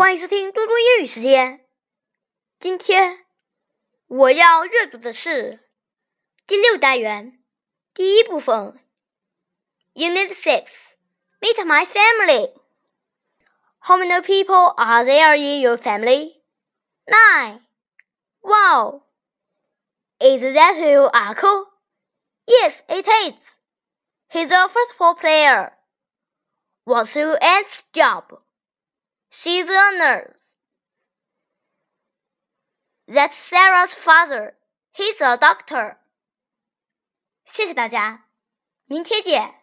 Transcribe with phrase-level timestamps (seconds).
[0.00, 1.66] 欢迎收听嘟嘟英语时间。
[2.58, 3.24] 今天
[4.06, 5.58] 我要阅读的是
[6.46, 7.42] 第六单元
[7.94, 8.78] 第一部分，
[9.94, 12.52] Unit Six。Meet my family.
[13.80, 16.42] How many people are there in your family?
[17.06, 17.62] Nine.
[18.42, 19.02] Wow.
[20.20, 21.68] Is that your uncle?
[22.46, 23.56] Yes, it is.
[24.28, 25.72] He's a football player.
[26.84, 28.42] What's your aunt's job?
[29.30, 30.54] She's a nurse.
[33.06, 34.56] That's Sarah's father.
[34.90, 35.98] He's a doctor.
[37.44, 38.28] 谢谢大家，
[38.86, 39.59] 明天见。